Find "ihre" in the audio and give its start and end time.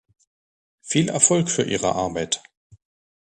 1.61-1.93